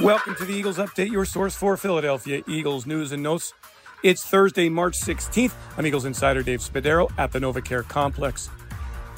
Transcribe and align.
Welcome 0.00 0.34
to 0.36 0.46
the 0.46 0.54
Eagles 0.54 0.78
Update, 0.78 1.10
your 1.10 1.26
source 1.26 1.54
for 1.54 1.76
Philadelphia 1.76 2.42
Eagles 2.48 2.86
news 2.86 3.12
and 3.12 3.22
notes. 3.22 3.52
It's 4.02 4.24
Thursday, 4.24 4.70
March 4.70 4.98
16th. 4.98 5.52
I'm 5.76 5.86
Eagles 5.86 6.06
insider 6.06 6.42
Dave 6.42 6.60
Spadaro 6.60 7.10
at 7.18 7.32
the 7.32 7.38
NovaCare 7.38 7.86
Complex. 7.86 8.48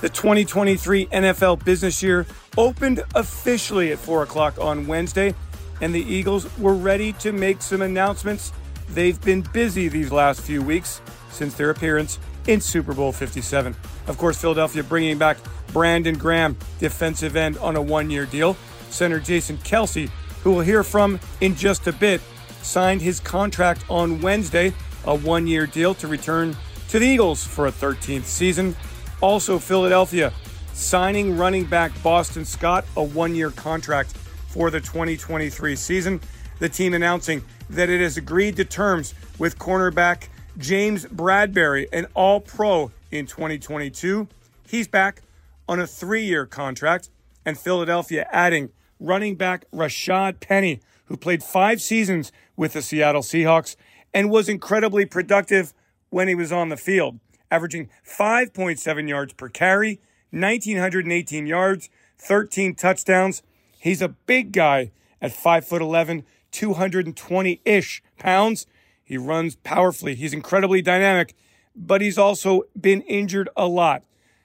The 0.01 0.09
2023 0.09 1.07
NFL 1.07 1.65
business 1.65 2.03
year 2.03 2.27
opened 2.59 3.05
officially 3.15 3.93
at 3.93 4.01
4 4.01 4.25
o'clock 4.25 4.59
on 4.59 4.89
Wednesday, 4.89 5.37
and 5.81 5.95
the 5.95 6.03
Eagles 6.03 6.49
were 6.59 6.75
ready 6.75 7.13
to 7.15 7.31
make 7.31 7.63
some 7.63 7.81
announcements. 7.81 8.53
They've 8.89 9.21
been 9.21 9.43
busy 9.53 9.87
these 9.87 10.11
last 10.11 10.41
few 10.41 10.63
weeks 10.63 11.01
since 11.31 11.55
their 11.55 11.71
appearance 11.71 12.19
in 12.49 12.61
Super 12.61 12.93
Bowl 12.93 13.13
57. 13.13 13.77
Of 14.09 14.19
course, 14.19 14.37
Philadelphia 14.37 14.83
bringing 14.83 15.17
back 15.17 15.37
Brandon 15.69 16.19
Graham, 16.19 16.57
defensive 16.81 17.37
end, 17.37 17.57
on 17.59 17.77
a 17.77 17.81
one 17.81 18.11
year 18.11 18.27
deal. 18.27 18.57
Center 18.91 19.21
Jason 19.21 19.57
Kelce, 19.59 20.11
who 20.43 20.53
we'll 20.53 20.61
hear 20.61 20.83
from 20.83 21.21
in 21.41 21.55
just 21.55 21.87
a 21.87 21.93
bit, 21.93 22.21
signed 22.63 23.01
his 23.01 23.21
contract 23.21 23.85
on 23.89 24.21
Wednesday, 24.21 24.73
a 25.05 25.15
one 25.15 25.47
year 25.47 25.67
deal 25.67 25.95
to 25.95 26.09
return 26.09 26.57
to 26.89 26.99
the 26.99 27.07
Eagles 27.07 27.45
for 27.45 27.67
a 27.67 27.73
13th 27.73 28.25
season. 28.25 28.77
Also, 29.21 29.59
Philadelphia 29.59 30.33
signing 30.73 31.37
running 31.37 31.65
back 31.65 31.93
Boston 32.03 32.45
Scott 32.45 32.85
a 32.97 33.03
one 33.03 33.35
year 33.35 33.51
contract 33.51 34.13
for 34.49 34.71
the 34.71 34.81
2023 34.81 35.77
season. 35.77 36.21
The 36.59 36.69
team 36.69 36.95
announcing 36.95 37.43
that 37.71 37.89
it 37.89 38.01
has 38.01 38.17
agreed 38.17 38.57
to 38.57 38.65
terms 38.65 39.15
with 39.39 39.59
cornerback 39.59 40.29
James 40.59 41.07
Bradberry, 41.07 41.89
an 41.93 42.07
all 42.15 42.41
pro 42.41 42.91
in 43.11 43.27
2022. 43.27 44.29
He's 44.69 44.87
back 44.87 45.23
on 45.69 45.81
a 45.81 45.87
three 45.87 46.25
year 46.25 46.47
contract, 46.47 47.11
and 47.45 47.59
Philadelphia 47.59 48.27
adding 48.31 48.71
running 49.03 49.37
back 49.37 49.65
Rashaad 49.71 50.41
Penny, 50.41 50.81
who 51.07 51.17
played 51.17 51.43
five 51.43 51.81
seasons 51.83 52.33
with 52.57 52.73
the 52.73 52.83
Seattle 52.83 53.23
Seahawks 53.23 53.77
and 54.15 54.31
was 54.31 54.49
incredibly 54.49 55.05
productive 55.05 55.73
when 56.11 56.29
he 56.29 56.35
was 56.35 56.53
on 56.53 56.69
the 56.69 56.77
field 56.77 57.19
averaging 57.53 57.91
5.7 58.03 59.09
yards 59.09 59.35
per 59.35 59.51
carry, 59.51 60.01
1,918 60.31 61.47
yards, 61.47 61.91
13 62.19 62.75
touchdowns. 62.75 63.43
He's 63.79 64.01
a 64.01 64.09
big 64.09 64.53
guy 64.53 64.91
at 65.21 65.33
5'11, 65.33 66.25
220 66.51 67.61
ish 67.65 68.03
pounds. 68.19 68.67
He 69.05 69.19
runs 69.19 69.57
powerfully. 69.57 70.15
He's 70.15 70.33
incredibly 70.33 70.81
dynamic, 70.81 71.35
but 71.77 72.01
he's 72.01 72.17
also 72.17 72.63
been 72.81 73.03
injured 73.03 73.51
a 73.55 73.67
lot, 73.67 74.03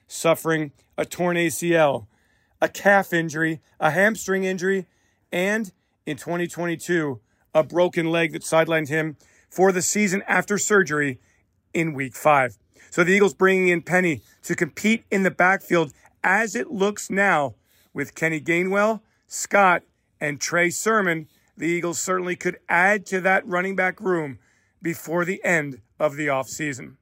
suffering 0.07 0.73
a 0.97 1.05
torn 1.05 1.37
ACL, 1.37 2.07
a 2.61 2.69
calf 2.69 3.13
injury, 3.13 3.61
a 3.79 3.91
hamstring 3.91 4.43
injury, 4.43 4.87
and 5.31 5.71
in 6.05 6.17
2022, 6.17 7.19
a 7.53 7.63
broken 7.63 8.09
leg 8.09 8.33
that 8.33 8.41
sidelined 8.41 8.89
him 8.89 9.17
for 9.49 9.71
the 9.71 9.81
season 9.81 10.23
after 10.27 10.57
surgery 10.57 11.19
in 11.73 11.93
week 11.93 12.15
five. 12.15 12.57
So 12.89 13.03
the 13.03 13.11
Eagles 13.11 13.33
bringing 13.33 13.67
in 13.67 13.81
Penny 13.81 14.21
to 14.43 14.55
compete 14.55 15.03
in 15.11 15.23
the 15.23 15.31
backfield 15.31 15.93
as 16.23 16.55
it 16.55 16.71
looks 16.71 17.09
now 17.09 17.55
with 17.93 18.15
Kenny 18.15 18.41
Gainwell, 18.41 19.01
Scott, 19.27 19.83
and 20.19 20.39
Trey 20.39 20.69
Sermon. 20.69 21.27
The 21.55 21.67
Eagles 21.67 21.99
certainly 21.99 22.35
could 22.35 22.57
add 22.69 23.05
to 23.07 23.21
that 23.21 23.47
running 23.47 23.75
back 23.75 23.99
room 23.99 24.39
before 24.81 25.25
the 25.25 25.43
end 25.43 25.81
of 25.99 26.15
the 26.15 26.27
offseason. 26.27 26.95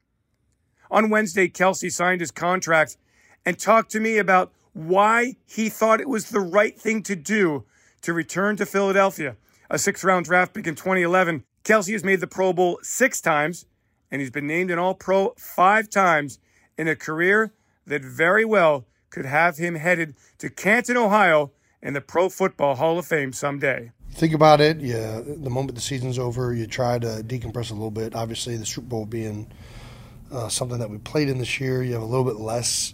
On 0.90 1.10
Wednesday, 1.10 1.50
Kelce 1.50 1.92
signed 1.92 2.22
his 2.22 2.32
contract 2.32 2.98
and 3.46 3.60
talked 3.60 3.92
to 3.92 4.00
me 4.00 4.18
about 4.18 4.52
why 4.76 5.38
he 5.46 5.70
thought 5.70 6.02
it 6.02 6.10
was 6.10 6.30
the 6.30 6.42
right 6.42 6.78
thing 6.78 7.02
to 7.02 7.16
do 7.16 7.64
to 8.02 8.14
return 8.14 8.58
to 8.58 8.66
Philadelphia. 8.66 9.38
A 9.70 9.80
sixth 9.80 10.04
round 10.04 10.26
draft 10.26 10.54
pick 10.54 10.68
in 10.68 10.76
2011, 10.76 11.46
Kelce 11.64 11.94
has 11.94 12.04
made 12.04 12.20
the 12.20 12.28
Pro 12.28 12.52
Bowl 12.52 12.78
six 12.84 13.22
times 13.22 13.66
and 14.12 14.22
he's 14.22 14.32
been 14.32 14.48
named 14.48 14.72
an 14.72 14.78
All 14.78 14.94
Pro 14.94 15.34
five 15.38 15.90
times 15.90 16.40
in 16.78 16.88
a 16.90 16.96
career 16.96 17.54
that 17.88 18.04
very 18.04 18.44
well 18.44 18.86
could 19.10 19.26
have 19.26 19.58
him 19.58 19.76
headed 19.76 20.16
to 20.40 20.50
Canton, 20.50 20.98
Ohio, 20.98 21.52
in 21.82 21.94
the 21.94 22.02
Pro 22.02 22.28
Football 22.28 22.76
Hall 22.76 23.00
of 23.00 23.06
Fame 23.06 23.32
someday. 23.32 23.92
Think 24.12 24.34
about 24.34 24.60
it. 24.60 24.82
Yeah, 24.82 25.22
the 25.26 25.50
moment 25.50 25.76
the 25.76 25.82
season's 25.82 26.20
over, 26.20 26.54
you 26.54 26.68
try 26.68 27.00
to 27.00 27.24
decompress 27.26 27.72
a 27.72 27.74
little 27.74 27.92
bit. 27.92 28.14
Obviously, 28.14 28.58
the 28.58 28.66
Super 28.66 28.88
Bowl 28.88 29.06
being 29.06 29.52
uh, 30.32 30.50
something 30.50 30.80
that 30.80 30.90
we 30.90 30.98
played 30.98 31.30
in 31.30 31.38
this 31.38 31.60
year, 31.60 31.82
you 31.82 31.94
have 31.94 32.02
a 32.02 32.06
little 32.06 32.26
bit 32.26 32.38
less 32.38 32.94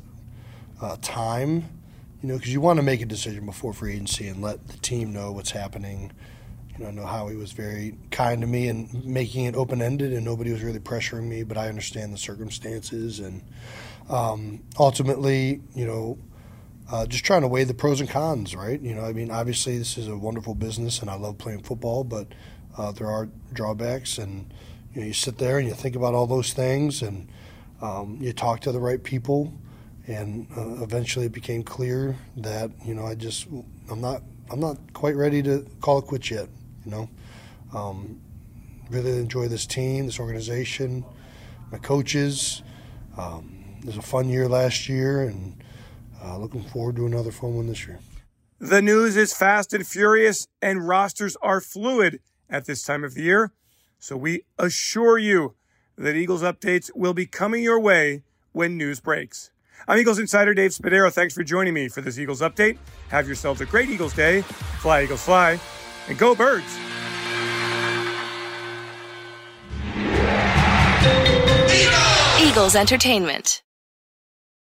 uh, 0.81 0.97
time, 1.01 1.63
you 2.21 2.29
know, 2.29 2.35
because 2.35 2.51
you 2.51 2.61
want 2.61 2.77
to 2.77 2.83
make 2.83 3.01
a 3.01 3.05
decision 3.05 3.45
before 3.45 3.73
free 3.73 3.93
agency 3.93 4.27
and 4.27 4.41
let 4.41 4.67
the 4.67 4.77
team 4.77 5.13
know 5.13 5.31
what's 5.31 5.51
happening 5.51 6.11
you 6.77 6.83
know, 6.83 6.89
I 6.89 6.91
know 6.93 7.05
Howie 7.05 7.35
was 7.35 7.51
very 7.51 7.95
kind 8.11 8.41
to 8.41 8.47
me 8.47 8.67
and 8.67 9.05
making 9.05 9.45
it 9.45 9.55
open 9.55 9.81
ended, 9.81 10.13
and 10.13 10.23
nobody 10.23 10.51
was 10.51 10.63
really 10.63 10.79
pressuring 10.79 11.27
me. 11.27 11.43
But 11.43 11.57
I 11.57 11.67
understand 11.67 12.13
the 12.13 12.17
circumstances, 12.17 13.19
and 13.19 13.41
um, 14.09 14.63
ultimately, 14.79 15.61
you 15.75 15.85
know, 15.85 16.17
uh, 16.91 17.05
just 17.05 17.23
trying 17.23 17.41
to 17.41 17.47
weigh 17.47 17.65
the 17.65 17.73
pros 17.73 17.99
and 17.99 18.09
cons, 18.09 18.55
right? 18.55 18.79
You 18.81 18.95
know, 18.95 19.03
I 19.03 19.13
mean, 19.13 19.31
obviously, 19.31 19.77
this 19.77 19.97
is 19.97 20.07
a 20.07 20.17
wonderful 20.17 20.55
business, 20.55 21.01
and 21.01 21.09
I 21.09 21.15
love 21.15 21.37
playing 21.37 21.63
football, 21.63 22.03
but 22.03 22.27
uh, 22.77 22.91
there 22.91 23.07
are 23.07 23.29
drawbacks, 23.53 24.17
and 24.17 24.51
you 24.93 25.01
know, 25.01 25.07
you 25.07 25.13
sit 25.13 25.37
there 25.37 25.59
and 25.59 25.67
you 25.67 25.73
think 25.73 25.95
about 25.95 26.13
all 26.13 26.27
those 26.27 26.53
things, 26.53 27.01
and 27.01 27.27
um, 27.81 28.17
you 28.21 28.33
talk 28.33 28.61
to 28.61 28.71
the 28.71 28.79
right 28.79 29.03
people, 29.03 29.53
and 30.07 30.47
uh, 30.57 30.83
eventually, 30.83 31.27
it 31.27 31.31
became 31.31 31.63
clear 31.63 32.15
that 32.37 32.71
you 32.85 32.93
know, 32.93 33.05
I 33.05 33.15
just 33.15 33.47
I'm 33.89 34.01
not 34.01 34.23
I'm 34.51 34.59
not 34.59 34.77
quite 34.93 35.15
ready 35.15 35.41
to 35.43 35.65
call 35.79 35.99
it 35.99 36.05
quits 36.05 36.31
yet. 36.31 36.47
You 36.85 36.91
know, 36.91 37.09
um, 37.73 38.19
really 38.89 39.11
enjoy 39.11 39.47
this 39.47 39.65
team, 39.65 40.05
this 40.05 40.19
organization, 40.19 41.05
my 41.71 41.77
coaches. 41.77 42.63
Um, 43.17 43.77
it 43.79 43.85
was 43.85 43.97
a 43.97 44.01
fun 44.01 44.29
year 44.29 44.47
last 44.47 44.89
year, 44.89 45.21
and 45.21 45.63
uh, 46.23 46.37
looking 46.37 46.63
forward 46.63 46.95
to 46.97 47.05
another 47.05 47.31
fun 47.31 47.55
one 47.55 47.67
this 47.67 47.87
year. 47.87 47.99
The 48.59 48.81
news 48.81 49.17
is 49.17 49.33
fast 49.33 49.73
and 49.73 49.87
furious, 49.87 50.47
and 50.61 50.87
rosters 50.87 51.35
are 51.41 51.61
fluid 51.61 52.19
at 52.49 52.65
this 52.65 52.83
time 52.83 53.03
of 53.03 53.15
the 53.15 53.23
year. 53.23 53.51
So 53.97 54.15
we 54.17 54.43
assure 54.59 55.17
you 55.17 55.55
that 55.97 56.15
Eagles 56.15 56.43
updates 56.43 56.91
will 56.93 57.13
be 57.13 57.25
coming 57.25 57.63
your 57.63 57.79
way 57.79 58.23
when 58.51 58.77
news 58.77 58.99
breaks. 58.99 59.51
I'm 59.87 59.97
Eagles 59.97 60.19
Insider 60.19 60.53
Dave 60.53 60.71
Spadaro. 60.71 61.11
Thanks 61.11 61.33
for 61.33 61.43
joining 61.43 61.73
me 61.73 61.87
for 61.87 62.01
this 62.01 62.19
Eagles 62.19 62.41
update. 62.41 62.77
Have 63.09 63.27
yourselves 63.27 63.61
a 63.61 63.65
great 63.65 63.89
Eagles 63.89 64.13
day. 64.13 64.41
Fly, 64.79 65.03
Eagles, 65.03 65.23
fly 65.23 65.59
and 66.07 66.17
go 66.17 66.35
birds. 66.35 66.77
Eagles 72.39 72.75
Entertainment. 72.75 73.61